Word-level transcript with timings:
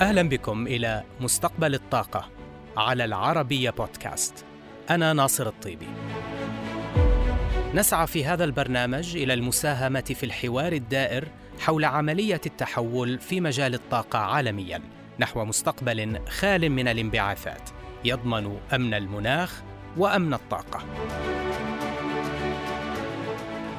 أهلا 0.00 0.22
بكم 0.22 0.66
إلى 0.66 1.02
مستقبل 1.20 1.74
الطاقة 1.74 2.28
على 2.76 3.04
العربية 3.04 3.70
بودكاست. 3.70 4.44
أنا 4.90 5.12
ناصر 5.12 5.46
الطيبي. 5.46 5.86
نسعى 7.74 8.06
في 8.06 8.24
هذا 8.24 8.44
البرنامج 8.44 9.16
إلى 9.16 9.34
المساهمة 9.34 10.00
في 10.00 10.26
الحوار 10.26 10.72
الدائر 10.72 11.28
حول 11.60 11.84
عملية 11.84 12.40
التحول 12.46 13.18
في 13.18 13.40
مجال 13.40 13.74
الطاقة 13.74 14.18
عالميا 14.18 14.80
نحو 15.18 15.44
مستقبل 15.44 16.20
خال 16.28 16.70
من 16.70 16.88
الانبعاثات 16.88 17.70
يضمن 18.04 18.58
أمن 18.74 18.94
المناخ 18.94 19.62
وأمن 19.96 20.34
الطاقة. 20.34 20.84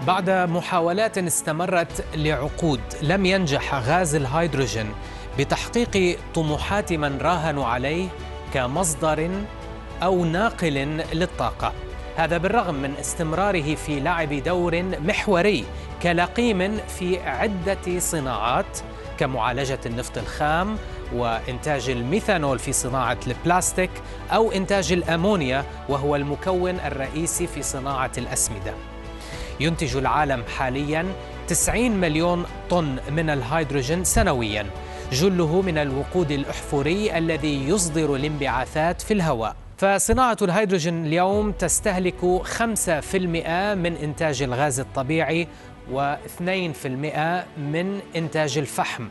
بعد 0.07 0.29
محاولات 0.29 1.17
استمرت 1.17 2.05
لعقود 2.15 2.81
لم 3.01 3.25
ينجح 3.25 3.75
غاز 3.75 4.15
الهيدروجين 4.15 4.91
بتحقيق 5.39 6.19
طموحات 6.35 6.93
من 6.93 7.17
راهنوا 7.21 7.65
عليه 7.65 8.07
كمصدر 8.53 9.31
أو 10.03 10.25
ناقل 10.25 10.73
للطاقة. 11.13 11.73
هذا 12.17 12.37
بالرغم 12.37 12.75
من 12.75 12.93
استمراره 12.99 13.75
في 13.75 13.99
لعب 13.99 14.33
دور 14.33 14.83
محوري 14.83 15.65
كلقيم 16.03 16.77
في 16.77 17.19
عدة 17.19 17.99
صناعات 17.99 18.79
كمعالجة 19.17 19.79
النفط 19.85 20.17
الخام 20.17 20.77
وإنتاج 21.13 21.89
الميثانول 21.89 22.59
في 22.59 22.73
صناعة 22.73 23.17
البلاستيك 23.27 23.91
أو 24.31 24.51
إنتاج 24.51 24.91
الأمونيا 24.91 25.65
وهو 25.89 26.15
المكون 26.15 26.79
الرئيسي 26.79 27.47
في 27.47 27.61
صناعة 27.61 28.11
الأسمدة. 28.17 28.73
ينتج 29.59 29.97
العالم 29.97 30.43
حاليا 30.57 31.05
90 31.47 31.91
مليون 31.91 32.45
طن 32.69 32.97
من 33.09 33.29
الهيدروجين 33.29 34.03
سنويا. 34.03 34.65
جله 35.11 35.61
من 35.61 35.77
الوقود 35.77 36.31
الأحفوري 36.31 37.17
الذي 37.17 37.69
يصدر 37.69 38.15
الانبعاثات 38.15 39.01
في 39.01 39.13
الهواء. 39.13 39.55
فصناعة 39.77 40.37
الهيدروجين 40.41 41.05
اليوم 41.05 41.51
تستهلك 41.51 42.41
5% 42.43 43.73
من 43.75 43.95
إنتاج 44.03 44.41
الغاز 44.43 44.79
الطبيعي 44.79 45.47
و2% 45.93 47.45
من 47.57 47.99
إنتاج 48.15 48.57
الفحم. 48.57 49.07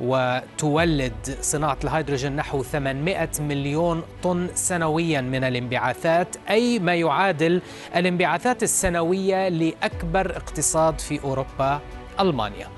وتولد 0.00 1.36
صناعة 1.40 1.78
الهيدروجين 1.84 2.36
نحو 2.36 2.62
800 2.62 3.30
مليون 3.40 4.02
طن 4.22 4.48
سنويا 4.54 5.20
من 5.20 5.44
الانبعاثات 5.44 6.36
أي 6.50 6.78
ما 6.78 6.94
يعادل 6.94 7.62
الانبعاثات 7.96 8.62
السنوية 8.62 9.48
لأكبر 9.48 10.36
اقتصاد 10.36 10.98
في 11.00 11.20
أوروبا 11.24 11.80
ألمانيا. 12.20 12.68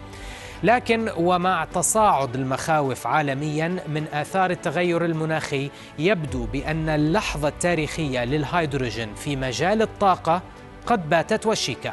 لكن 0.63 1.11
ومع 1.17 1.65
تصاعد 1.65 2.35
المخاوف 2.35 3.07
عالميا 3.07 3.69
من 3.89 4.05
آثار 4.13 4.51
التغير 4.51 5.05
المناخي 5.05 5.71
يبدو 5.99 6.47
بأن 6.47 6.89
اللحظة 6.89 7.49
التاريخية 7.49 8.25
للهيدروجين 8.25 9.15
في 9.15 9.37
مجال 9.37 9.83
الطاقة 9.83 10.43
قد 10.87 11.09
باتت 11.09 11.47
وشيكة. 11.47 11.93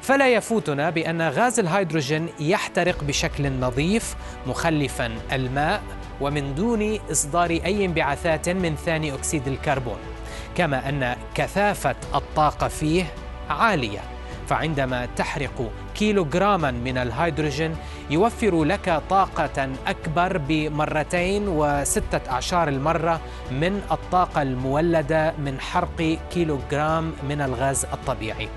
فلا 0.00 0.28
يفوتنا 0.28 0.90
بأن 0.90 1.22
غاز 1.22 1.60
الهيدروجين 1.60 2.28
يحترق 2.40 3.04
بشكل 3.04 3.52
نظيف 3.52 4.16
مخلفا 4.46 5.12
الماء 5.32 5.82
ومن 6.20 6.54
دون 6.54 6.98
إصدار 7.10 7.50
أي 7.50 7.84
انبعاثات 7.84 8.48
من 8.48 8.76
ثاني 8.76 9.14
أكسيد 9.14 9.48
الكربون. 9.48 9.98
كما 10.56 10.88
أن 10.88 11.16
كثافة 11.34 11.96
الطاقة 12.14 12.68
فيه 12.68 13.04
عالية. 13.50 14.13
فعندما 14.48 15.08
تحرق 15.16 15.70
كيلوغراما 15.94 16.70
من 16.70 16.98
الهيدروجين 16.98 17.76
يوفر 18.10 18.64
لك 18.64 19.02
طاقة 19.10 19.68
أكبر 19.86 20.38
بمرتين 20.38 21.48
وستة 21.48 22.30
أعشار 22.30 22.68
المرة 22.68 23.20
من 23.50 23.82
الطاقة 23.92 24.42
المولدة 24.42 25.34
من 25.38 25.60
حرق 25.60 26.18
كيلوغرام 26.30 27.12
من 27.28 27.40
الغاز 27.40 27.84
الطبيعي. 27.84 28.48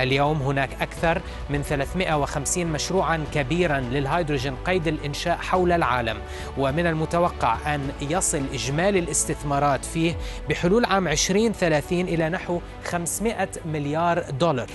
اليوم 0.00 0.42
هناك 0.42 0.82
أكثر 0.82 1.22
من 1.50 1.62
350 1.62 2.66
مشروعا 2.66 3.24
كبيرا 3.34 3.80
للهيدروجين 3.80 4.56
قيد 4.56 4.86
الإنشاء 4.88 5.36
حول 5.36 5.72
العالم 5.72 6.16
ومن 6.58 6.86
المتوقع 6.86 7.74
أن 7.74 7.88
يصل 8.00 8.42
إجمالي 8.52 8.98
الاستثمارات 8.98 9.84
فيه 9.84 10.16
بحلول 10.48 10.84
عام 10.84 11.08
2030 11.08 12.00
إلى 12.00 12.28
نحو 12.28 12.60
500 12.84 13.48
مليار 13.66 14.24
دولار. 14.30 14.70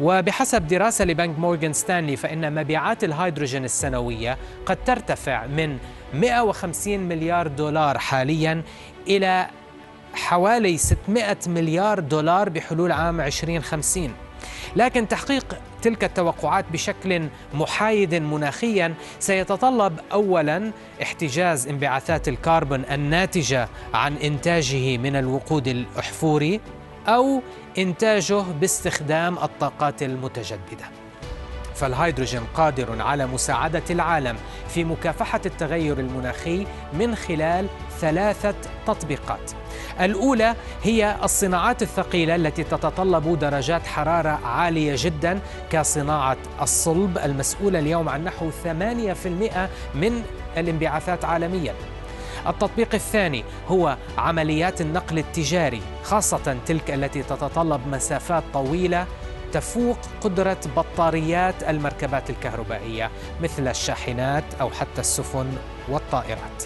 وبحسب 0.00 0.66
دراسة 0.66 1.04
لبنك 1.04 1.38
مورغان 1.38 1.72
ستانلي 1.72 2.16
فإن 2.16 2.54
مبيعات 2.54 3.04
الهيدروجين 3.04 3.64
السنوية 3.64 4.38
قد 4.66 4.84
ترتفع 4.84 5.46
من 5.46 5.78
150 6.14 6.98
مليار 6.98 7.48
دولار 7.48 7.98
حاليا 7.98 8.62
إلى 9.08 9.46
حوالي 10.14 10.76
600 10.76 11.36
مليار 11.46 12.00
دولار 12.00 12.48
بحلول 12.48 12.92
عام 12.92 13.20
2050 13.20 14.14
لكن 14.76 15.08
تحقيق 15.08 15.58
تلك 15.82 16.04
التوقعات 16.04 16.64
بشكل 16.72 17.28
محايد 17.54 18.14
مناخيا 18.14 18.94
سيتطلب 19.18 20.00
اولا 20.12 20.72
احتجاز 21.02 21.68
انبعاثات 21.68 22.28
الكربون 22.28 22.84
الناتجة 22.90 23.68
عن 23.94 24.16
إنتاجه 24.16 24.96
من 24.96 25.16
الوقود 25.16 25.68
الأحفوري 25.68 26.60
أو 27.08 27.42
إنتاجه 27.78 28.42
باستخدام 28.60 29.38
الطاقات 29.38 30.02
المتجددة. 30.02 30.84
فالهيدروجين 31.74 32.40
قادر 32.54 33.02
على 33.02 33.26
مساعدة 33.26 33.82
العالم 33.90 34.36
في 34.68 34.84
مكافحة 34.84 35.40
التغير 35.46 35.98
المناخي 35.98 36.66
من 36.92 37.14
خلال 37.14 37.66
ثلاثة 38.00 38.54
تطبيقات. 38.86 39.52
الأولى 40.00 40.54
هي 40.82 41.16
الصناعات 41.22 41.82
الثقيلة 41.82 42.34
التي 42.34 42.64
تتطلب 42.64 43.38
درجات 43.38 43.86
حرارة 43.86 44.40
عالية 44.44 44.94
جدا 44.98 45.40
كصناعة 45.70 46.36
الصلب 46.62 47.18
المسؤولة 47.18 47.78
اليوم 47.78 48.08
عن 48.08 48.24
نحو 48.24 48.50
8% 48.50 49.68
من 49.94 50.22
الانبعاثات 50.56 51.24
عالميا. 51.24 51.74
التطبيق 52.46 52.94
الثاني 52.94 53.44
هو 53.68 53.96
عمليات 54.18 54.80
النقل 54.80 55.18
التجاري 55.18 55.82
خاصة 56.02 56.56
تلك 56.66 56.90
التي 56.90 57.22
تتطلب 57.22 57.88
مسافات 57.88 58.44
طويلة 58.52 59.06
تفوق 59.52 59.98
قدرة 60.20 60.60
بطاريات 60.76 61.62
المركبات 61.62 62.30
الكهربائية 62.30 63.10
مثل 63.42 63.68
الشاحنات 63.68 64.44
أو 64.60 64.70
حتى 64.70 65.00
السفن 65.00 65.46
والطائرات. 65.88 66.64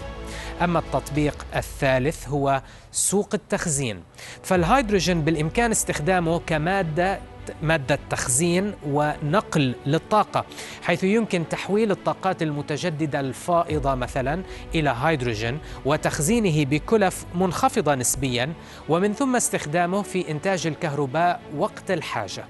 أما 0.61 0.79
التطبيق 0.79 1.45
الثالث 1.55 2.27
هو 2.27 2.61
سوق 2.91 3.29
التخزين 3.33 4.03
فالهيدروجين 4.43 5.21
بالإمكان 5.21 5.71
استخدامه 5.71 6.39
كمادة 6.39 7.19
مادة 7.61 7.99
تخزين 8.09 8.73
ونقل 8.87 9.75
للطاقة 9.85 10.45
حيث 10.83 11.03
يمكن 11.03 11.49
تحويل 11.49 11.91
الطاقات 11.91 12.41
المتجددة 12.41 13.19
الفائضة 13.19 13.95
مثلا 13.95 14.43
إلى 14.75 14.95
هيدروجين 15.01 15.59
وتخزينه 15.85 16.65
بكلف 16.65 17.25
منخفضة 17.35 17.95
نسبيا 17.95 18.53
ومن 18.89 19.13
ثم 19.13 19.35
استخدامه 19.35 20.01
في 20.01 20.31
إنتاج 20.31 20.67
الكهرباء 20.67 21.41
وقت 21.57 21.91
الحاجة. 21.91 22.45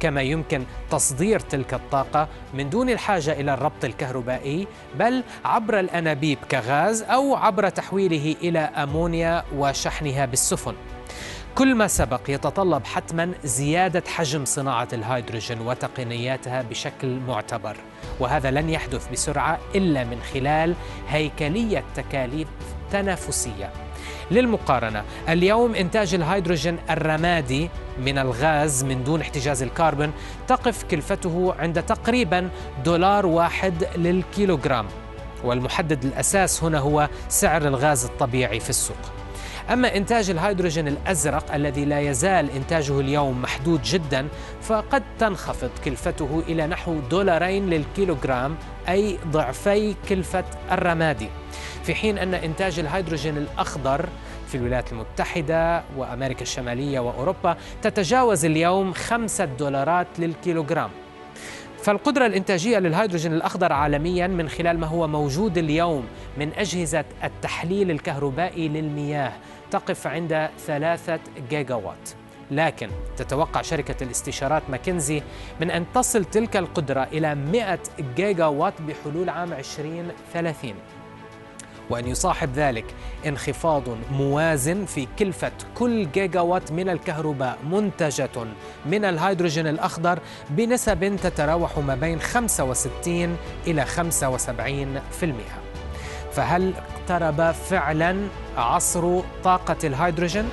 كما 0.00 0.22
يمكن 0.22 0.64
تصدير 0.90 1.40
تلك 1.40 1.74
الطاقة 1.74 2.28
من 2.54 2.70
دون 2.70 2.90
الحاجة 2.90 3.32
إلى 3.32 3.54
الربط 3.54 3.84
الكهربائي 3.84 4.66
بل 4.98 5.22
عبر 5.44 5.80
الأنابيب 5.80 6.38
كغاز 6.50 7.02
أو 7.02 7.34
عبر 7.36 7.68
تحويله 7.68 8.36
إلى 8.42 8.58
أمونيا 8.58 9.44
وشحنها 9.56 10.26
بالسفن. 10.26 10.74
كل 11.54 11.74
ما 11.74 11.86
سبق 11.86 12.20
يتطلب 12.28 12.84
حتما 12.84 13.32
زيادة 13.44 14.02
حجم 14.08 14.44
صناعة 14.44 14.88
الهيدروجين 14.92 15.60
وتقنياتها 15.60 16.62
بشكل 16.62 17.18
معتبر 17.28 17.76
وهذا 18.20 18.50
لن 18.50 18.70
يحدث 18.70 19.08
بسرعة 19.12 19.58
إلا 19.74 20.04
من 20.04 20.20
خلال 20.34 20.74
هيكلية 21.08 21.84
تكاليف 21.96 22.48
تنافسية. 22.92 23.70
للمقارنة 24.30 25.04
اليوم 25.28 25.74
إنتاج 25.74 26.14
الهيدروجين 26.14 26.78
الرمادي 26.90 27.70
من 27.98 28.18
الغاز 28.18 28.84
من 28.84 29.04
دون 29.04 29.20
احتجاز 29.20 29.62
الكربون 29.62 30.12
تقف 30.48 30.82
كلفته 30.82 31.54
عند 31.58 31.82
تقريبا 31.82 32.50
دولار 32.84 33.26
واحد 33.26 33.84
للكيلوغرام 33.96 34.86
والمحدد 35.44 36.04
الأساس 36.04 36.64
هنا 36.64 36.78
هو 36.78 37.08
سعر 37.28 37.68
الغاز 37.68 38.04
الطبيعي 38.04 38.60
في 38.60 38.70
السوق. 38.70 39.19
أما 39.70 39.96
إنتاج 39.96 40.30
الهيدروجين 40.30 40.88
الأزرق 40.88 41.54
الذي 41.54 41.84
لا 41.84 42.00
يزال 42.00 42.50
إنتاجه 42.50 43.00
اليوم 43.00 43.42
محدود 43.42 43.82
جدا 43.82 44.28
فقد 44.62 45.02
تنخفض 45.18 45.70
كلفته 45.84 46.42
إلى 46.48 46.66
نحو 46.66 47.00
دولارين 47.10 47.70
للكيلوغرام 47.70 48.56
أي 48.88 49.18
ضعفي 49.26 49.94
كلفة 50.08 50.44
الرمادي. 50.72 51.28
في 51.84 51.94
حين 51.94 52.18
أن 52.18 52.34
إنتاج 52.34 52.78
الهيدروجين 52.78 53.36
الأخضر 53.36 54.08
في 54.48 54.56
الولايات 54.56 54.92
المتحدة 54.92 55.82
وأمريكا 55.96 56.42
الشمالية 56.42 57.00
وأوروبا 57.00 57.56
تتجاوز 57.82 58.44
اليوم 58.44 58.92
خمسة 58.92 59.44
دولارات 59.44 60.06
للكيلوغرام. 60.18 60.90
فالقدرة 61.90 62.26
الإنتاجية 62.26 62.78
للهيدروجين 62.78 63.32
الأخضر 63.32 63.72
عالميا 63.72 64.26
من 64.26 64.48
خلال 64.48 64.78
ما 64.78 64.86
هو 64.86 65.08
موجود 65.08 65.58
اليوم 65.58 66.06
من 66.38 66.52
أجهزة 66.52 67.04
التحليل 67.24 67.90
الكهربائي 67.90 68.68
للمياه 68.68 69.32
تقف 69.70 70.06
عند 70.06 70.48
ثلاثة 70.66 71.20
جيجا 71.50 71.74
وات 71.74 72.10
لكن 72.50 72.88
تتوقع 73.16 73.62
شركة 73.62 74.04
الاستشارات 74.04 74.62
ماكنزي 74.68 75.22
من 75.60 75.70
أن 75.70 75.84
تصل 75.94 76.24
تلك 76.24 76.56
القدرة 76.56 77.02
إلى 77.02 77.34
100 77.34 77.78
جيجا 78.16 78.46
وات 78.46 78.74
بحلول 78.82 79.28
عام 79.28 79.52
2030 79.52 80.74
وأن 81.90 82.06
يصاحب 82.06 82.52
ذلك 82.54 82.84
انخفاض 83.26 83.82
موازٍ 84.12 84.84
في 84.84 85.08
كلفة 85.18 85.52
كل 85.74 86.10
جيجا 86.10 86.40
وات 86.40 86.72
من 86.72 86.88
الكهرباء 86.88 87.58
منتجة 87.70 88.30
من 88.86 89.04
الهيدروجين 89.04 89.66
الأخضر 89.66 90.18
بنسب 90.50 91.16
تتراوح 91.22 91.78
ما 91.78 91.94
بين 91.94 92.20
65 92.20 93.36
إلى 93.66 93.86
75% 93.86 93.90
فهل 96.32 96.74
اقترب 96.76 97.50
فعلا 97.52 98.28
عصر 98.56 99.20
طاقة 99.44 99.76
الهيدروجين؟ 99.84 100.48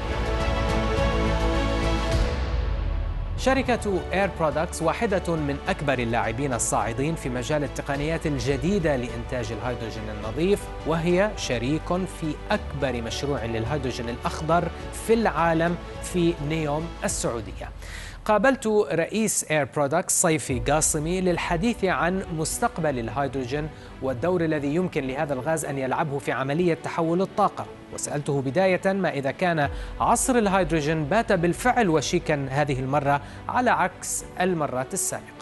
شركة 3.47 3.99
Air 4.13 4.29
Products 4.39 4.81
واحدة 4.81 5.35
من 5.35 5.57
أكبر 5.67 5.99
اللاعبين 5.99 6.53
الصاعدين 6.53 7.15
في 7.15 7.29
مجال 7.29 7.63
التقنيات 7.63 8.27
الجديدة 8.27 8.95
لإنتاج 8.95 9.51
الهيدروجين 9.51 10.03
النظيف 10.09 10.59
وهي 10.88 11.31
شريك 11.38 11.88
في 11.88 12.35
أكبر 12.51 13.01
مشروع 13.01 13.45
للهيدروجين 13.45 14.09
الأخضر 14.09 14.67
في 15.07 15.13
العالم 15.13 15.75
في 16.03 16.33
نيوم 16.49 16.88
السعودية. 17.03 17.69
قابلت 18.27 18.68
رئيس 18.91 19.44
Air 19.51 19.68
Products 19.75 20.21
سيفي 20.21 20.59
قاسمي 20.59 21.21
للحديث 21.21 21.85
عن 21.85 22.24
مستقبل 22.38 23.00
الهيدروجين 23.00 23.69
والدور 24.01 24.45
الذي 24.45 24.75
يمكن 24.75 25.07
لهذا 25.07 25.33
الغاز 25.33 25.65
أن 25.65 25.77
يلعبه 25.77 26.19
في 26.19 26.31
عملية 26.31 26.74
تحول 26.74 27.21
الطاقة. 27.21 27.65
وسألته 27.94 28.41
بداية 28.41 28.94
ما 28.94 29.09
إذا 29.09 29.31
كان 29.31 29.69
عصر 30.00 30.38
الهيدروجين 30.38 31.06
بات 31.06 31.31
بالفعل 31.31 31.89
وشيكا 31.89 32.47
هذه 32.50 32.79
المرة 32.79 33.21
على 33.50 33.69
عكس 33.69 34.25
المرات 34.41 34.94
السابقة. 34.94 35.37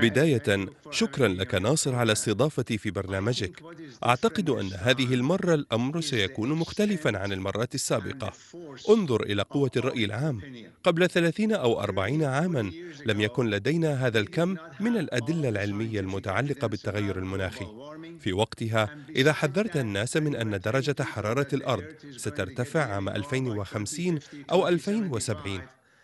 بداية 0.00 0.66
شكرا 0.90 1.28
لك 1.28 1.54
ناصر 1.54 1.94
على 1.94 2.12
استضافتي 2.12 2.78
في 2.78 2.90
برنامجك. 2.90 3.62
أعتقد 4.04 4.50
أن 4.50 4.70
هذه 4.78 5.14
المرة 5.14 5.54
الأمر 5.54 6.00
سيكون 6.00 6.52
مختلفا 6.52 7.18
عن 7.18 7.32
المرات 7.32 7.74
السابقة. 7.74 8.32
انظر 8.90 9.22
إلى 9.22 9.42
قوة 9.42 9.70
الرأي 9.76 10.04
العام. 10.04 10.40
قبل 10.84 11.10
ثلاثين 11.10 11.52
أو 11.52 11.80
أربعين 11.80 12.24
عاما 12.24 12.72
لم 13.06 13.20
يكن 13.20 13.50
لدينا 13.50 14.06
هذا 14.06 14.18
الكم 14.18 14.56
من 14.80 14.96
الأدلة 14.96 15.48
العلمية 15.48 16.00
المتعلقة 16.00 16.66
بالتغير 16.66 17.18
المناخي. 17.18 17.66
في 18.20 18.32
وقتها 18.32 18.96
إذا 19.16 19.32
حذرت 19.32 19.76
الناس 19.76 20.16
من 20.16 20.36
أن 20.36 20.60
درجة 20.60 21.02
حرارة 21.02 21.48
الأرض 21.52 21.84
سترتفع 22.16 22.94
عام 22.94 23.08
2050 23.08 24.18
أو 24.50 24.68
2070 24.68 25.60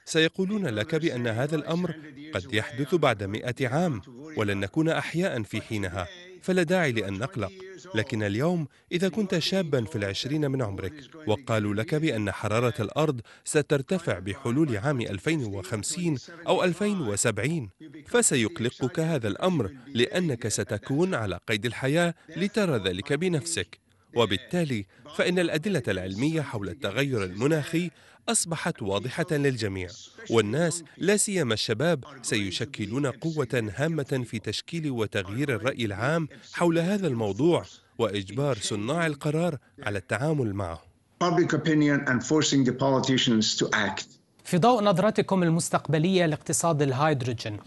سيقولون 0.06 0.66
لك 0.66 0.94
بأن 0.94 1.26
هذا 1.26 1.56
الأمر 1.56 1.94
قد 2.34 2.54
يحدث 2.54 2.94
بعد 2.94 3.22
مئة 3.22 3.68
عام 3.68 4.02
ولن 4.36 4.60
نكون 4.60 4.88
أحياء 4.88 5.42
في 5.42 5.60
حينها. 5.60 6.08
فلا 6.42 6.62
داعي 6.62 6.92
لأن 6.92 7.18
نقلق. 7.18 7.52
لكن 7.94 8.22
اليوم 8.22 8.66
إذا 8.92 9.08
كنت 9.08 9.38
شابا 9.38 9.84
في 9.84 9.96
العشرين 9.96 10.50
من 10.50 10.62
عمرك 10.62 10.92
وقالوا 11.26 11.74
لك 11.74 11.94
بأن 11.94 12.32
حرارة 12.32 12.82
الأرض 12.82 13.20
سترتفع 13.44 14.18
بحلول 14.18 14.76
عام 14.76 15.00
2050 15.00 16.18
أو 16.46 16.64
2070 16.64 17.68
فسيقلقك 18.06 19.00
هذا 19.00 19.28
الأمر 19.28 19.70
لأنك 19.86 20.48
ستكون 20.48 21.14
على 21.14 21.38
قيد 21.48 21.66
الحياة 21.66 22.14
لترى 22.36 22.76
ذلك 22.88 23.12
بنفسك. 23.12 23.85
وبالتالي 24.16 24.86
فإن 25.16 25.38
الأدلة 25.38 25.82
العلمية 25.88 26.40
حول 26.40 26.68
التغير 26.68 27.24
المناخي 27.24 27.90
أصبحت 28.28 28.82
واضحة 28.82 29.26
للجميع 29.30 29.88
والناس 30.30 30.84
لا 30.96 31.16
سيما 31.16 31.54
الشباب 31.54 32.04
سيشكلون 32.22 33.06
قوة 33.06 33.72
هامة 33.76 34.24
في 34.26 34.38
تشكيل 34.38 34.90
وتغيير 34.90 35.54
الرأي 35.54 35.84
العام 35.84 36.28
حول 36.52 36.78
هذا 36.78 37.06
الموضوع 37.06 37.64
وإجبار 37.98 38.56
صناع 38.56 39.06
القرار 39.06 39.58
على 39.82 39.98
التعامل 39.98 40.54
معه 40.54 40.82
public 41.24 41.52
opinion 41.52 42.04
and 42.06 42.22
forcing 42.22 42.62
the 42.64 42.72
politicians 42.72 43.56
to 43.56 43.70
act. 43.72 44.15
في 44.46 44.58
ضوء 44.58 44.82
نظرتكم 44.82 45.42
المستقبلية 45.42 46.26
لاقتصاد 46.26 46.82
الهيدروجين 46.82 47.58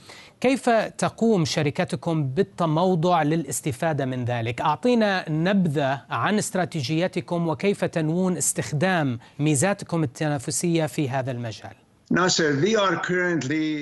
كيف 0.42 0.70
تقوم 0.70 1.46
شركتكم 1.46 2.24
بالتموضع 2.24 3.24
للاستفادة 3.24 4.06
من 4.06 4.26
ذلك؟ 4.26 4.62
أعطينا 4.62 5.30
نبذة 5.30 6.02
عن 6.10 6.38
استراتيجيتكم 6.38 7.48
وكيف 7.48 7.86
تنوون 7.86 8.38
استخدام 8.38 9.20
ميزاتكم 9.40 10.04
التنافسية 10.04 10.86
في 10.86 11.10
هذا 11.10 11.32
المجال 11.32 11.74
ناصر 12.12 12.52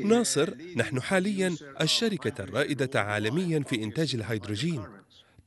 ناصر 0.06 0.50
نحن 0.78 1.02
حاليا 1.02 1.56
الشركة 1.82 2.44
الرائدة 2.44 3.02
عالميا 3.02 3.64
في 3.68 3.84
إنتاج 3.84 4.16
الهيدروجين 4.16 4.82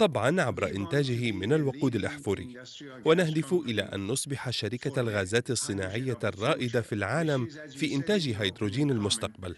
طبعا 0.00 0.41
عبر 0.41 0.76
إنتاجه 0.76 1.32
من 1.32 1.52
الوقود 1.52 1.97
الأحفوري 1.97 2.56
ونهدف 3.05 3.52
إلى 3.52 3.82
أن 3.82 4.06
نصبح 4.06 4.50
شركة 4.50 5.00
الغازات 5.00 5.50
الصناعية 5.50 6.19
الرائدة 6.25 6.81
في 6.81 6.94
العالم 6.94 7.49
في 7.76 7.94
إنتاج 7.94 8.29
هيدروجين 8.38 8.91
المستقبل. 8.91 9.56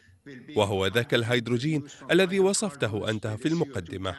وهو 0.57 0.87
ذاك 0.87 1.15
الهيدروجين 1.15 1.83
الذي 2.11 2.41
وصفته 2.41 3.11
أنت 3.11 3.27
في 3.27 3.49
المقدمة. 3.49 4.17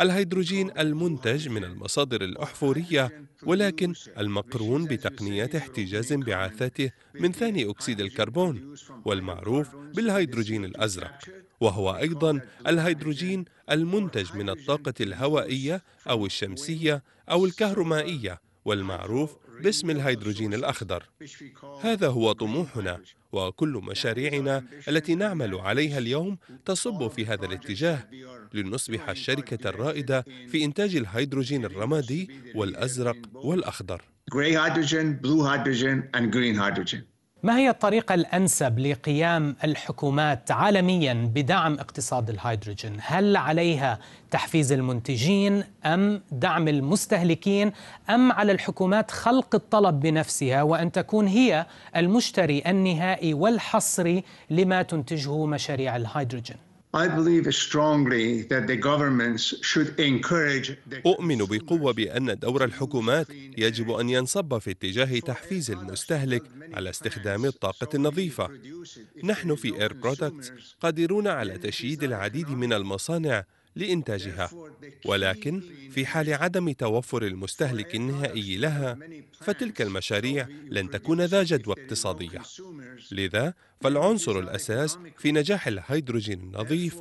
الهيدروجين 0.00 0.70
المنتج 0.78 1.48
من 1.48 1.64
المصادر 1.64 2.24
الأحفورية 2.24 3.26
ولكن 3.42 3.94
المقرون 4.18 4.84
بتقنيات 4.84 5.54
احتجاز 5.54 6.12
انبعاثاته 6.12 6.90
من 7.14 7.32
ثاني 7.32 7.70
أكسيد 7.70 8.00
الكربون 8.00 8.74
والمعروف 9.04 9.76
بالهيدروجين 9.76 10.64
الأزرق. 10.64 11.18
وهو 11.60 11.96
أيضا 11.96 12.40
الهيدروجين 12.66 13.44
المنتج 13.70 14.36
من 14.36 14.50
الطاقة 14.50 14.94
الهوائية 15.00 15.82
أو 16.10 16.26
الشمسية 16.26 17.02
أو 17.30 17.44
الكهرومائية 17.44 18.40
والمعروف 18.64 19.36
باسم 19.62 19.90
الهيدروجين 19.90 20.54
الأخضر. 20.54 21.04
هذا 21.82 22.08
هو 22.08 22.32
طموحنا 22.32 23.00
وكل 23.32 23.80
مشاريعنا 23.84 24.64
التي 24.88 25.14
نعمل 25.14 25.54
عليها 25.54 25.98
اليوم 25.98 26.38
تصب 26.64 27.08
في 27.08 27.26
هذا 27.26 27.46
الاتجاه 27.46 28.08
لنصبح 28.54 29.08
الشركة 29.08 29.68
الرائدة 29.68 30.24
في 30.48 30.64
إنتاج 30.64 30.96
الهيدروجين 30.96 31.64
الرمادي 31.64 32.30
والأزرق 32.54 33.16
والأخضر. 33.34 34.02
ما 37.42 37.58
هي 37.58 37.70
الطريقة 37.70 38.14
الأنسب 38.14 38.78
لقيام 38.78 39.56
الحكومات 39.64 40.50
عالميا 40.50 41.30
بدعم 41.34 41.74
اقتصاد 41.74 42.30
الهيدروجين؟ 42.30 42.96
هل 43.00 43.36
عليها 43.36 43.98
تحفيز 44.30 44.72
المنتجين 44.72 45.64
أم 45.84 46.22
دعم 46.32 46.68
المستهلكين 46.68 47.72
أم 48.10 48.32
على 48.32 48.52
الحكومات 48.52 49.10
خلق 49.10 49.54
الطلب 49.54 50.00
بنفسها 50.00 50.62
وأن 50.62 50.92
تكون 50.92 51.26
هي 51.26 51.66
المشتري 51.96 52.62
النهائي 52.66 53.34
والحصري 53.34 54.24
لما 54.50 54.82
تنتجه 54.82 55.46
مشاريع 55.46 55.96
الهيدروجين؟ 55.96 56.69
أؤمن 61.06 61.38
بقوة 61.38 61.92
بأن 61.92 62.38
دور 62.38 62.64
الحكومات 62.64 63.26
يجب 63.58 63.90
أن 63.90 64.10
ينصب 64.10 64.58
في 64.58 64.70
اتجاه 64.70 65.18
تحفيز 65.20 65.70
المستهلك 65.70 66.42
على 66.74 66.90
استخدام 66.90 67.44
الطاقة 67.44 67.88
النظيفة. 67.94 68.50
نحن 69.24 69.54
في 69.54 69.80
Air 69.80 69.92
Products 69.92 70.52
قادرون 70.80 71.28
على 71.28 71.58
تشييد 71.58 72.02
العديد 72.02 72.50
من 72.50 72.72
المصانع 72.72 73.44
لإنتاجها 73.76 74.50
ولكن 75.04 75.62
في 75.90 76.06
حال 76.06 76.34
عدم 76.34 76.72
توفر 76.72 77.22
المستهلك 77.22 77.94
النهائي 77.94 78.56
لها 78.56 78.98
فتلك 79.40 79.82
المشاريع 79.82 80.48
لن 80.68 80.90
تكون 80.90 81.20
ذا 81.20 81.42
جدوى 81.42 81.74
اقتصادية 81.78 82.40
لذا 83.12 83.54
فالعنصر 83.80 84.38
الأساس 84.38 84.98
في 85.18 85.32
نجاح 85.32 85.66
الهيدروجين 85.66 86.40
النظيف 86.40 86.96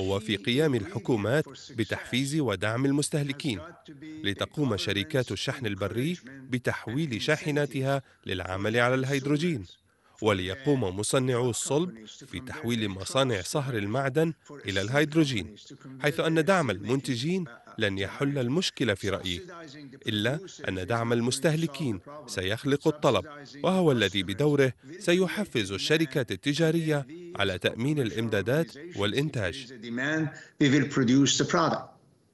هو 0.00 0.20
في 0.20 0.36
قيام 0.36 0.74
الحكومات 0.74 1.44
بتحفيز 1.70 2.40
ودعم 2.40 2.84
المستهلكين 2.86 3.60
لتقوم 4.24 4.76
شركات 4.76 5.32
الشحن 5.32 5.66
البري 5.66 6.18
بتحويل 6.50 7.22
شاحناتها 7.22 8.02
للعمل 8.26 8.76
على 8.76 8.94
الهيدروجين. 8.94 9.64
وليقوم 10.22 10.80
مصنعو 10.80 11.50
الصلب 11.50 12.06
في 12.06 12.40
تحويل 12.40 12.88
مصانع 12.88 13.42
صهر 13.42 13.76
المعدن 13.76 14.32
إلى 14.66 14.80
الهيدروجين 14.80 15.56
حيث 16.02 16.20
أن 16.20 16.44
دعم 16.44 16.70
المنتجين 16.70 17.44
لن 17.78 17.98
يحل 17.98 18.38
المشكلة 18.38 18.94
في 18.94 19.10
رأيي 19.10 19.40
إلا 20.06 20.38
أن 20.68 20.86
دعم 20.86 21.12
المستهلكين 21.12 22.00
سيخلق 22.26 22.88
الطلب 22.88 23.24
وهو 23.62 23.92
الذي 23.92 24.22
بدوره 24.22 24.72
سيحفز 24.98 25.72
الشركات 25.72 26.32
التجارية 26.32 27.06
على 27.36 27.58
تأمين 27.58 27.98
الإمدادات 27.98 28.72
والإنتاج. 28.96 29.66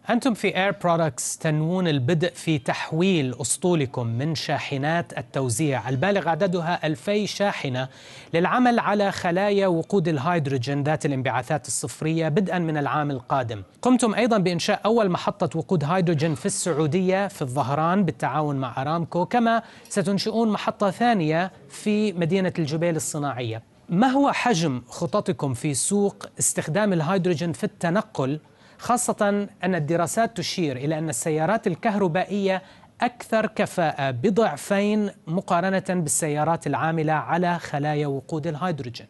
أنتم 0.09 0.35
في 0.35 0.53
Air 0.53 0.75
Products 0.75 1.39
تنوون 1.39 1.89
البدء 1.89 2.33
في 2.35 2.59
تحويل 2.59 3.35
أسطولكم 3.41 4.07
من 4.07 4.35
شاحنات 4.35 5.19
التوزيع 5.19 5.89
البالغ 5.89 6.29
عددها 6.29 6.87
ألفي 6.87 7.27
شاحنة 7.27 7.89
للعمل 8.35 8.79
على 8.79 9.13
خلايا 9.13 9.67
وقود 9.67 10.09
الهيدروجين 10.09 10.83
ذات 10.83 11.07
الانبعاثات 11.07 11.67
الصفرية 11.67 12.29
بدءا 12.29 12.59
من 12.59 12.77
العام 12.77 13.11
القادم. 13.11 13.63
قمتم 13.83 14.15
أيضا 14.15 14.39
بإنشاء 14.39 14.81
أول 14.85 15.11
محطة 15.11 15.59
وقود 15.59 15.85
هيدروجين 15.85 16.35
في 16.35 16.47
السعودية 16.47 17.29
في 17.29 17.43
الظهران 17.43 18.05
بالتعاون 18.05 18.57
مع 18.57 18.83
أرامكو 18.83 19.27
كما 19.27 19.63
ستنشئون 19.89 20.49
محطة 20.49 20.91
ثانية 20.91 21.53
في 21.69 22.13
مدينة 22.13 22.53
الجبيل 22.59 22.97
الصناعية. 22.97 23.63
ما 23.89 24.07
هو 24.07 24.33
حجم 24.33 24.83
خططكم 24.89 25.55
في 25.55 25.75
سوق 25.75 26.27
استخدام 26.39 26.93
الهيدروجين 26.93 27.53
في 27.53 27.65
التنقل؟ 27.65 28.41
خاصة 28.81 29.49
أن 29.65 29.75
الدراسات 29.75 30.37
تشير 30.37 30.77
إلى 30.77 30.99
أن 30.99 31.09
السيارات 31.09 31.67
الكهربائية 31.67 32.63
أكثر 33.01 33.47
كفاءة 33.47 34.11
بضعفين 34.11 35.11
مقارنة 35.27 35.85
بالسيارات 35.89 36.67
العاملة 36.67 37.13
على 37.13 37.59
خلايا 37.59 38.07
وقود 38.07 38.47
الهيدروجين. 38.47 39.07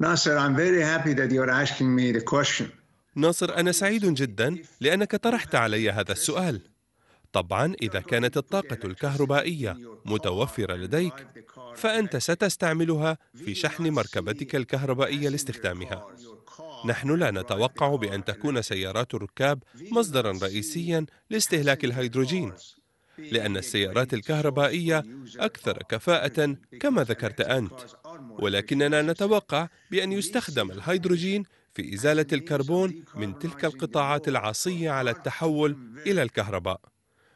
ناصر, 0.00 0.38
I'm 0.38 0.56
very 0.56 0.82
happy 0.82 1.14
that 1.14 1.30
you're 1.32 1.50
asking 1.50 1.96
me 1.96 2.12
the 2.18 2.24
question. 2.24 2.66
ناصر 3.16 3.56
أنا 3.56 3.72
سعيد 3.72 4.06
جدا 4.06 4.58
لأنك 4.80 5.16
طرحت 5.16 5.54
علي 5.54 5.90
هذا 5.90 6.12
السؤال. 6.12 6.60
طبعا 7.32 7.74
إذا 7.82 8.00
كانت 8.00 8.36
الطاقة 8.36 8.78
الكهربائية 8.84 9.76
متوفرة 10.04 10.74
لديك 10.74 11.26
فأنت 11.76 12.16
ستستعملها 12.16 13.18
في 13.34 13.54
شحن 13.54 13.90
مركبتك 13.90 14.56
الكهربائية 14.56 15.28
لاستخدامها. 15.28 16.06
نحن 16.86 17.14
لا 17.14 17.30
نتوقع 17.30 17.96
بأن 17.96 18.24
تكون 18.24 18.62
سيارات 18.62 19.14
الركاب 19.14 19.62
مصدرا 19.90 20.38
رئيسيا 20.42 21.06
لاستهلاك 21.30 21.84
الهيدروجين 21.84 22.52
لأن 23.18 23.56
السيارات 23.56 24.14
الكهربائية 24.14 25.04
أكثر 25.38 25.82
كفاءة 25.82 26.56
كما 26.80 27.02
ذكرت 27.04 27.40
أنت. 27.40 27.80
ولكننا 28.30 29.02
نتوقع 29.02 29.68
بأن 29.90 30.12
يستخدم 30.12 30.70
الهيدروجين 30.70 31.44
في 31.74 31.94
إزالة 31.94 32.26
الكربون 32.32 33.04
من 33.14 33.38
تلك 33.38 33.64
القطاعات 33.64 34.28
العصية 34.28 34.90
على 34.90 35.10
التحول 35.10 35.76
إلى 36.06 36.22
الكهرباء 36.22 36.80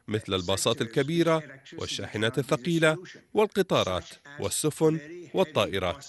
مثل 0.08 0.34
الباصات 0.34 0.82
الكبيرة 0.82 1.42
والشاحنات 1.78 2.38
الثقيلة 2.38 2.96
والقطارات 3.34 4.08
والسفن 4.40 5.00
والطائرات. 5.34 6.06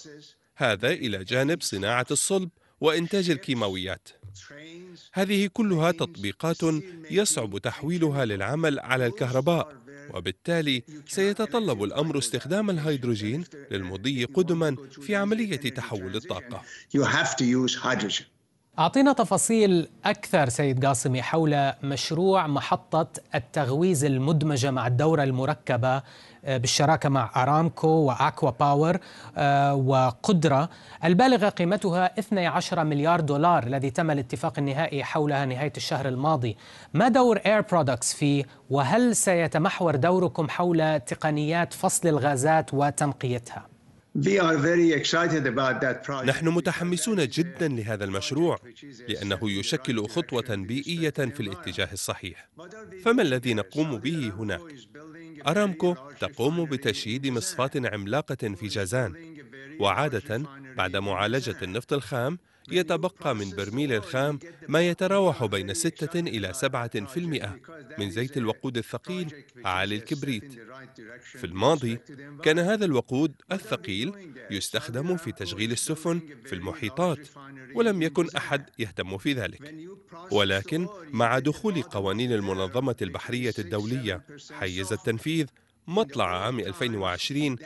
هذا 0.56 0.90
إلى 0.90 1.24
جانب 1.24 1.62
صناعة 1.62 2.06
الصلب 2.10 2.50
وإنتاج 2.80 3.30
الكيماويات. 3.30 4.08
هذه 5.12 5.46
كلها 5.52 5.90
تطبيقات 5.90 6.56
يصعب 7.10 7.58
تحويلها 7.58 8.24
للعمل 8.24 8.78
على 8.78 9.06
الكهرباء 9.06 9.76
وبالتالي 10.14 10.82
سيتطلب 11.06 11.82
الأمر 11.82 12.18
استخدام 12.18 12.70
الهيدروجين 12.70 13.44
للمضي 13.70 14.24
قدما 14.24 14.76
في 14.90 15.16
عملية 15.16 15.56
تحول 15.56 16.16
الطاقة. 16.16 16.62
أعطينا 18.78 19.12
تفاصيل 19.12 19.88
أكثر 20.04 20.48
سيد 20.48 20.86
قاسمي 20.86 21.22
حول 21.22 21.72
مشروع 21.82 22.46
محطة 22.46 23.06
التغويز 23.34 24.04
المدمجة 24.04 24.70
مع 24.70 24.86
الدورة 24.86 25.22
المركبة 25.22 26.02
آه، 26.44 26.56
بالشراكة 26.56 27.08
مع 27.08 27.30
أرامكو 27.42 27.88
وأكوا 27.88 28.50
باور 28.50 28.98
آه، 29.36 29.74
وقدرة 29.74 30.68
البالغة 31.04 31.48
قيمتها 31.48 32.18
12 32.18 32.84
مليار 32.84 33.20
دولار 33.20 33.62
الذي 33.62 33.90
تم 33.90 34.10
الاتفاق 34.10 34.58
النهائي 34.58 35.04
حولها 35.04 35.44
نهاية 35.44 35.72
الشهر 35.76 36.08
الماضي 36.08 36.56
ما 36.94 37.08
دور 37.08 37.38
Air 37.38 37.62
Products 37.72 38.16
فيه 38.16 38.44
وهل 38.70 39.16
سيتمحور 39.16 39.96
دوركم 39.96 40.48
حول 40.48 41.00
تقنيات 41.00 41.72
فصل 41.72 42.08
الغازات 42.08 42.74
وتنقيتها؟ 42.74 43.77
نحن 46.24 46.48
متحمسون 46.48 47.28
جدا 47.28 47.68
لهذا 47.68 48.04
المشروع 48.04 48.58
لأنه 49.08 49.38
يشكل 49.42 50.08
خطوة 50.08 50.54
بيئية 50.54 51.10
في 51.10 51.40
الاتجاه 51.40 51.88
الصحيح 51.92 52.48
فما 53.04 53.22
الذي 53.22 53.54
نقوم 53.54 53.98
به 53.98 54.32
هناك؟ 54.38 54.74
أرامكو 55.46 55.94
تقوم 56.20 56.64
بتشييد 56.64 57.26
مصفاة 57.26 57.70
عملاقة 57.76 58.54
في 58.54 58.66
جازان 58.66 59.14
وعادة 59.80 60.42
بعد 60.76 60.96
معالجة 60.96 61.56
النفط 61.62 61.92
الخام 61.92 62.38
يتبقى 62.70 63.34
من 63.34 63.50
برميل 63.50 63.92
الخام 63.92 64.38
ما 64.68 64.88
يتراوح 64.88 65.44
بين 65.44 65.74
6 65.74 66.20
إلى 66.20 66.52
7% 66.54 67.98
من 67.98 68.10
زيت 68.10 68.36
الوقود 68.36 68.76
الثقيل 68.76 69.44
عالي 69.64 69.94
الكبريت. 69.94 70.52
في 71.22 71.44
الماضي 71.44 71.98
كان 72.42 72.58
هذا 72.58 72.84
الوقود 72.84 73.32
الثقيل 73.52 74.12
يستخدم 74.50 75.16
في 75.16 75.32
تشغيل 75.32 75.72
السفن 75.72 76.20
في 76.44 76.54
المحيطات 76.54 77.18
ولم 77.74 78.02
يكن 78.02 78.28
أحد 78.36 78.70
يهتم 78.78 79.18
في 79.18 79.32
ذلك. 79.32 79.74
ولكن 80.30 80.88
مع 81.10 81.38
دخول 81.38 81.82
قوانين 81.82 82.32
المنظمة 82.32 82.96
البحرية 83.02 83.54
الدولية 83.58 84.22
حيز 84.52 84.92
التنفيذ 84.92 85.46
مطلع 85.86 86.44
عام 86.44 86.60
2020 86.60 87.56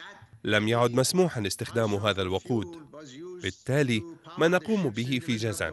لم 0.44 0.68
يعد 0.68 0.94
مسموحا 0.94 1.46
استخدام 1.46 1.94
هذا 1.94 2.22
الوقود. 2.22 2.86
بالتالي 3.42 4.02
ما 4.38 4.48
نقوم 4.48 4.88
به 4.90 5.20
في 5.26 5.36
جازان. 5.36 5.72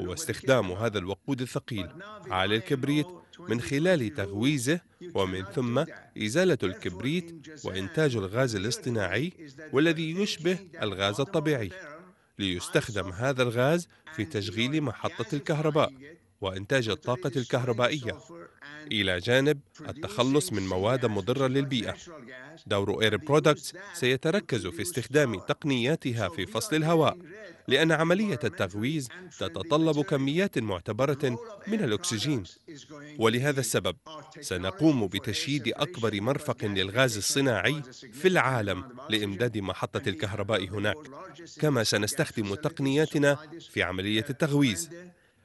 هو 0.00 0.12
استخدام 0.12 0.72
هذا 0.72 0.98
الوقود 0.98 1.40
الثقيل 1.40 1.88
عالي 2.30 2.56
الكبريت 2.56 3.06
من 3.48 3.60
خلال 3.60 4.14
تغويزه 4.14 4.80
ومن 5.14 5.44
ثم 5.44 5.84
إزالة 6.18 6.58
الكبريت 6.62 7.48
وإنتاج 7.64 8.16
الغاز 8.16 8.56
الاصطناعي 8.56 9.32
والذي 9.72 10.10
يشبه 10.10 10.58
الغاز 10.82 11.20
الطبيعي 11.20 11.70
ليستخدم 12.38 13.08
هذا 13.08 13.42
الغاز 13.42 13.88
في 14.14 14.24
تشغيل 14.24 14.82
محطة 14.82 15.26
الكهرباء. 15.32 15.92
وإنتاج 16.40 16.88
الطاقة 16.88 17.32
الكهربائية 17.36 18.18
إلى 18.92 19.18
جانب 19.18 19.60
التخلص 19.88 20.52
من 20.52 20.66
مواد 20.68 21.06
مضرة 21.06 21.46
للبيئة. 21.46 21.96
دور 22.66 23.02
Air 23.02 23.16
Products 23.16 23.74
سيتركز 23.94 24.66
في 24.66 24.82
استخدام 24.82 25.38
تقنياتها 25.38 26.28
في 26.28 26.46
فصل 26.46 26.76
الهواء 26.76 27.16
لأن 27.68 27.92
عملية 27.92 28.38
التغويز 28.44 29.08
تتطلب 29.38 30.00
كميات 30.00 30.58
معتبرة 30.58 31.38
من 31.66 31.84
الأكسجين. 31.84 32.42
ولهذا 33.18 33.60
السبب 33.60 33.96
سنقوم 34.40 35.06
بتشييد 35.06 35.68
أكبر 35.68 36.20
مرفق 36.20 36.64
للغاز 36.64 37.16
الصناعي 37.16 37.82
في 38.12 38.28
العالم 38.28 38.84
لإمداد 39.10 39.58
محطة 39.58 40.08
الكهرباء 40.08 40.68
هناك. 40.68 40.96
كما 41.60 41.84
سنستخدم 41.84 42.54
تقنياتنا 42.54 43.38
في 43.70 43.82
عملية 43.82 44.24
التغويز. 44.30 44.90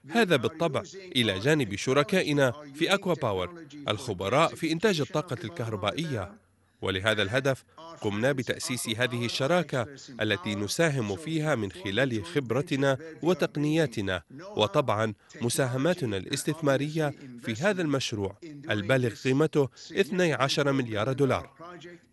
هذا 0.10 0.36
بالطبع 0.36 0.84
إلى 1.16 1.40
جانب 1.40 1.76
شركائنا 1.76 2.54
في 2.74 2.94
أكوا 2.94 3.14
باور 3.14 3.66
الخبراء 3.88 4.56
في 4.56 4.72
إنتاج 4.72 5.02
الطاقة 5.02 5.38
الكهربائية. 5.44 6.45
ولهذا 6.82 7.22
الهدف 7.22 7.64
قمنا 8.02 8.32
بتأسيس 8.32 8.90
هذه 8.90 9.26
الشراكة 9.26 9.88
التي 10.22 10.56
نساهم 10.56 11.16
فيها 11.16 11.56
من 11.56 11.72
خلال 11.72 12.26
خبرتنا 12.26 12.98
وتقنياتنا 13.22 14.22
وطبعا 14.58 15.14
مساهماتنا 15.42 16.18
الاستثمارية 16.18 17.14
في 17.42 17.54
هذا 17.62 17.82
المشروع 17.82 18.38
البالغ 18.70 19.14
قيمته 19.24 19.70
12 19.92 20.72
مليار 20.72 21.14
دولار. 21.14 21.50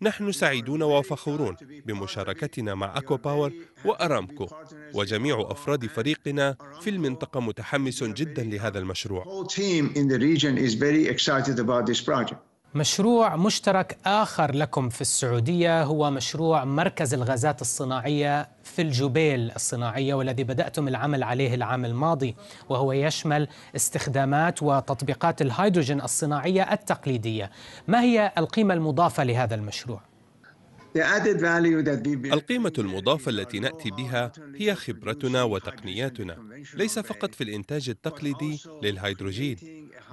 نحن 0.01 0.31
سعيدون 0.31 0.83
وفخورون 0.83 1.55
بمشاركتنا 1.85 2.75
مع 2.75 2.97
أكوا 2.97 3.17
باور 3.17 3.51
وأرامكو 3.85 4.47
وجميع 4.93 5.47
أفراد 5.51 5.85
فريقنا 5.85 6.55
في 6.81 6.89
المنطقة 6.89 7.39
متحمس 7.39 8.03
جدا 8.03 8.43
لهذا 8.43 8.79
المشروع. 8.79 9.23
مشروع 12.75 13.35
مشترك 13.35 13.97
آخر 14.05 14.55
لكم 14.55 14.89
في 14.89 15.01
السعودية 15.01 15.83
هو 15.83 16.11
مشروع 16.11 16.65
مركز 16.65 17.13
الغازات 17.13 17.61
الصناعية 17.61 18.49
في 18.63 18.81
الجبيل 18.81 19.51
الصناعية 19.51 20.13
والذي 20.13 20.43
بدأتم 20.43 20.87
العمل 20.87 21.23
عليه 21.23 21.55
العام 21.55 21.85
الماضي 21.85 22.35
وهو 22.69 22.91
يشمل 22.91 23.47
استخدامات 23.75 24.63
وتطبيقات 24.63 25.41
الهيدروجين 25.41 26.01
الصناعية 26.01 26.73
التقليدية 26.73 27.51
ما 27.87 28.01
هي 28.01 28.31
القيمة 28.37 28.73
المضافة 28.73 29.23
لهذا 29.23 29.55
المشروع؟ 29.55 30.01
القيمة 32.33 32.73
المضافة 32.79 33.29
التي 33.29 33.59
نأتي 33.59 33.91
بها 33.91 34.31
هي 34.55 34.75
خبرتنا 34.75 35.43
وتقنياتنا 35.43 36.37
ليس 36.73 36.99
فقط 36.99 37.35
في 37.35 37.43
الإنتاج 37.43 37.89
التقليدي 37.89 38.59
للهيدروجين 38.83 39.57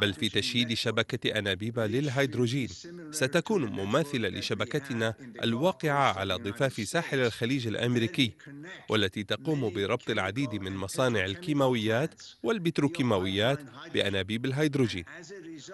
بل 0.00 0.12
في 0.14 0.28
تشييد 0.28 0.75
شبكة 0.75 1.38
أنابيب 1.38 1.80
للهيدروجين. 1.80 2.69
ستكون 3.11 3.64
مماثلة 3.64 4.28
لشبكتنا 4.28 5.14
الواقعة 5.42 6.19
على 6.19 6.35
ضفاف 6.35 6.88
ساحل 6.88 7.19
الخليج 7.19 7.66
الأمريكي 7.66 8.33
والتي 8.88 9.23
تقوم 9.23 9.73
بربط 9.75 10.11
العديد 10.11 10.54
من 10.54 10.76
مصانع 10.76 11.25
الكيماويات 11.25 12.23
والبتروكيماويات 12.42 13.61
بأنابيب 13.95 14.45
الهيدروجين. 14.45 15.04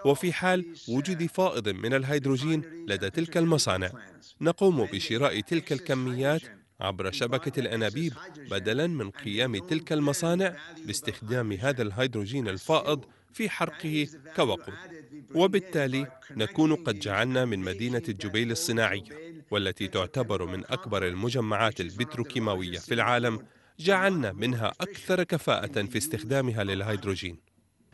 وفي 0.05 0.33
حال 0.33 0.65
وجود 0.87 1.25
فائض 1.25 1.69
من 1.69 1.93
الهيدروجين 1.93 2.61
لدى 2.87 3.09
تلك 3.09 3.37
المصانع 3.37 3.91
نقوم 4.41 4.85
بشراء 4.85 5.39
تلك 5.39 5.71
الكميات 5.71 6.41
عبر 6.79 7.11
شبكة 7.11 7.59
الأنابيب 7.59 8.13
بدلا 8.51 8.87
من 8.87 9.09
قيام 9.09 9.57
تلك 9.57 9.93
المصانع 9.93 10.55
باستخدام 10.85 11.51
هذا 11.51 11.81
الهيدروجين 11.81 12.47
الفائض 12.47 13.05
في 13.33 13.49
حرقه 13.49 14.07
كوقود 14.35 14.73
وبالتالي 15.35 16.07
نكون 16.31 16.75
قد 16.75 16.99
جعلنا 16.99 17.45
من 17.45 17.59
مدينة 17.59 18.01
الجبيل 18.09 18.51
الصناعية 18.51 19.03
والتي 19.51 19.87
تعتبر 19.87 20.45
من 20.45 20.63
أكبر 20.65 21.07
المجمعات 21.07 21.81
البتروكيماوية 21.81 22.79
في 22.79 22.93
العالم 22.93 23.45
جعلنا 23.79 24.31
منها 24.31 24.73
أكثر 24.81 25.23
كفاءة 25.23 25.85
في 25.85 25.97
استخدامها 25.97 26.63
للهيدروجين. 26.63 27.37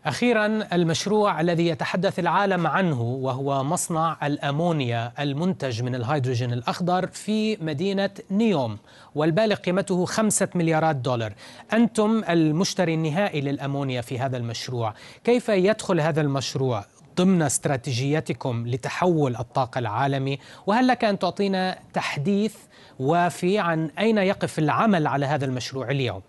أخيرا 0.06 0.68
المشروع 0.74 1.42
الذي 1.42 1.68
يتحدث 1.68 2.20
العالم 2.20 2.68
عنه 2.68 3.02
وهو 3.02 3.64
مصنع 3.64 4.18
الأمونيا 4.24 5.12
المنتج 5.20 5.84
من 5.84 5.96
الهيدروجين 5.96 6.54
الأخضر 6.54 7.08
في 7.08 7.58
مدينة 7.58 8.10
نيوم 8.32 8.78
والبالغ 9.16 9.56
قيمته 9.56 10.06
خمسة 10.06 10.48
مليارات 10.56 10.96
دولار. 10.96 11.34
أنتم 11.74 12.24
المشتري 12.30 12.94
النهائي 12.94 13.42
للأمونيا 13.42 14.02
في 14.02 14.20
هذا 14.20 14.38
المشروع. 14.38 14.94
كيف 15.24 15.50
يدخل 15.50 16.00
هذا 16.00 16.22
المشروع 16.22 16.86
ضمن 17.18 17.42
استراتيجيتكم 17.42 18.68
لتحول 18.68 19.36
الطاقة 19.36 19.80
العالمي؟ 19.80 20.40
وهل 20.68 20.88
لك 20.88 21.04
أن 21.04 21.20
تعطينا 21.20 21.80
تحديث 21.94 22.56
وافي 23.00 23.60
عن 23.60 23.90
أين 24.00 24.18
يقف 24.18 24.60
العمل 24.60 25.08
على 25.08 25.26
هذا 25.26 25.46
المشروع 25.46 25.90
اليوم؟ 25.90 26.22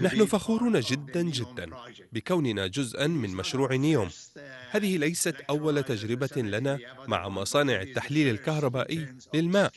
نحن 0.00 0.24
فخورون 0.26 0.80
جدا 0.80 1.22
جدا 1.22 1.70
بكوننا 2.12 2.66
جزءا 2.66 3.06
من 3.06 3.30
مشروع 3.30 3.74
نيوم. 3.74 4.08
هذه 4.70 4.96
ليست 4.96 5.36
أول 5.50 5.82
تجربة 5.82 6.42
لنا 6.42 6.78
مع 7.06 7.28
مصانع 7.28 7.82
التحليل 7.82 8.28
الكهربائي 8.28 9.06
للماء 9.34 9.72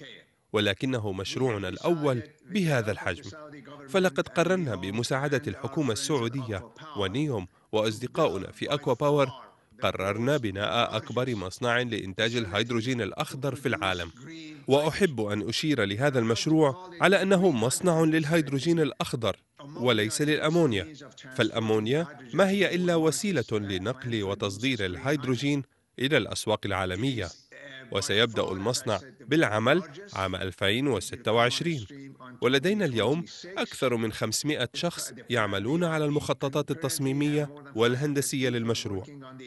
ولكنه 0.54 1.12
مشروعنا 1.12 1.70
الأول 1.70 2.24
بهذا 2.50 2.92
الحجم. 2.92 3.30
فلقد 3.90 4.28
قررنا 4.28 4.76
بمساعدة 4.76 5.42
الحكومة 5.48 5.94
السعودية 5.94 6.70
ونيوم 6.98 7.48
وأصدقاؤنا 7.72 8.52
في 8.52 8.74
أكوا 8.74 8.94
باور 8.94 9.51
قررنا 9.82 10.38
بناء 10.38 10.96
أكبر 10.98 11.36
مصنع 11.36 11.82
لإنتاج 11.82 12.36
الهيدروجين 12.36 13.02
الأخضر 13.02 13.56
في 13.56 13.68
العالم. 13.68 14.12
وأحب 14.68 15.22
أن 15.22 15.50
أشير 15.50 15.84
لهذا 15.84 16.20
المشروع 16.20 16.90
على 17.02 17.22
أنه 17.22 17.52
مصنع 17.52 18.02
للهيدروجين 18.02 18.80
الأخضر 18.80 19.36
وليس 19.76 20.22
للأمونيا. 20.22 20.94
فالأمونيا 21.36 22.08
ما 22.34 22.50
هي 22.50 22.76
إلا 22.76 22.96
وسيلة 22.96 23.46
لنقل 23.52 24.24
وتصدير 24.24 24.86
الهيدروجين 24.86 25.64
إلى 26.00 26.18
الأسواق 26.18 26.60
العالمية. 26.66 27.28
وسيبدأ 27.92 28.52
المصنع 28.52 29.00
بالعمل 29.28 29.84
عام 30.14 30.36
2026 30.36 31.86
ولدينا 32.42 32.86
اليوم 32.86 33.26
أكثر 33.58 33.96
من 33.96 34.12
500 34.12 34.70
شخص 34.74 35.14
يعملون 35.30 35.84
على 35.84 36.06
المخططات 36.06 36.72
التصميمية 36.72 37.50
والهندسية 37.76 38.50
للمشروع. 38.50 39.04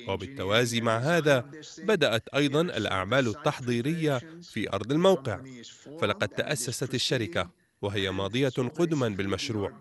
وبالتوازي 0.09 0.81
مع 0.81 0.99
هذا 0.99 1.51
بدأت 1.79 2.29
أيضا 2.29 2.61
الأعمال 2.61 3.29
التحضيرية 3.29 4.21
في 4.43 4.73
أرض 4.73 4.93
الموقع. 4.93 5.41
فلقد 6.01 6.29
تأسست 6.29 6.95
الشركة 6.95 7.51
وهي 7.83 8.11
ماضية 8.11 8.49
قدما 8.49 9.09
بالمشروع. 9.09 9.73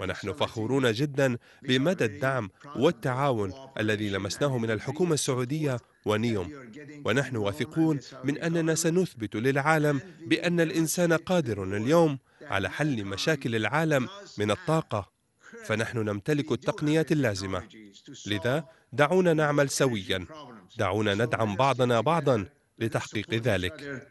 ونحن 0.00 0.32
فخورون 0.32 0.92
جدا 0.92 1.38
بمدى 1.62 2.04
الدعم 2.04 2.50
والتعاون 2.76 3.52
الذي 3.80 4.10
لمسناه 4.10 4.58
من 4.58 4.70
الحكومة 4.70 5.14
السعودية 5.14 5.76
ونيوم. 6.04 6.52
ونحن 7.04 7.36
واثقون 7.36 8.00
من 8.24 8.38
أننا 8.38 8.74
سنثبت 8.74 9.36
للعالم 9.36 10.00
بأن 10.26 10.60
الإنسان 10.60 11.12
قادر 11.12 11.76
اليوم 11.76 12.18
على 12.50 12.70
حل 12.70 13.04
مشاكل 13.04 13.56
العالم 13.56 14.08
من 14.38 14.50
الطاقة 14.50 15.12
فنحن 15.66 15.98
نمتلك 15.98 16.52
التقنيات 16.52 17.12
اللازمة. 17.12 17.62
لذا 18.26 18.64
دعونا 18.92 19.32
نعمل 19.32 19.70
سويا. 19.70 20.26
دعونا 20.78 21.14
ندعم 21.14 21.56
بعضنا 21.56 22.00
بعضا 22.00 22.46
لتحقيق 22.78 23.34
ذلك. 23.34 24.06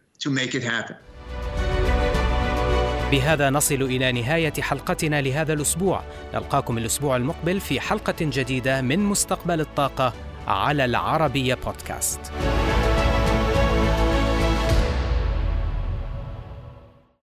بهذا 3.12 3.50
نصل 3.50 3.82
إلى 3.82 4.12
نهاية 4.12 4.54
حلقتنا 4.62 5.22
لهذا 5.22 5.54
الأسبوع. 5.54 6.04
نلقاكم 6.34 6.78
الأسبوع 6.78 7.16
المقبل 7.16 7.60
في 7.60 7.80
حلقة 7.80 8.16
جديدة 8.20 8.82
من 8.82 9.00
مستقبل 9.00 9.62
الطاقة 9.62 10.14
على 10.48 10.86
العربية 10.86 11.54
بودكاست. 11.54 12.32